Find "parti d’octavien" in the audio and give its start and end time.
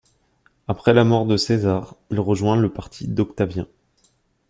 2.73-3.67